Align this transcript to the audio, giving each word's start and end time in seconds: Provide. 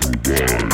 Provide. 0.00 0.71